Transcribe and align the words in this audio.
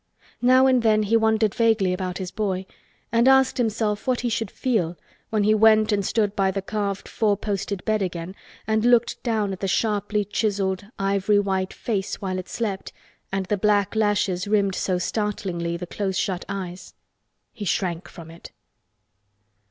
Now 0.41 0.65
and 0.65 0.81
then 0.81 1.03
he 1.03 1.15
wondered 1.15 1.53
vaguely 1.53 1.93
about 1.93 2.17
his 2.17 2.31
boy 2.31 2.65
and 3.11 3.27
asked 3.27 3.59
himself 3.59 4.07
what 4.07 4.21
he 4.21 4.29
should 4.29 4.49
feel 4.49 4.97
when 5.29 5.43
he 5.43 5.53
went 5.53 5.91
and 5.91 6.03
stood 6.03 6.35
by 6.35 6.49
the 6.49 6.63
carved 6.63 7.07
four 7.07 7.37
posted 7.37 7.85
bed 7.85 8.01
again 8.01 8.33
and 8.65 8.83
looked 8.83 9.21
down 9.21 9.53
at 9.53 9.59
the 9.59 9.67
sharply 9.67 10.25
chiseled 10.25 10.87
ivory 10.97 11.37
white 11.37 11.71
face 11.71 12.19
while 12.19 12.39
it 12.39 12.49
slept 12.49 12.91
and, 13.31 13.45
the 13.45 13.57
black 13.57 13.95
lashes 13.95 14.47
rimmed 14.47 14.73
so 14.73 14.97
startlingly 14.97 15.77
the 15.77 15.85
close 15.85 16.17
shut 16.17 16.45
eyes. 16.49 16.95
He 17.53 17.63
shrank 17.65 18.07
from 18.07 18.31
it. 18.31 18.49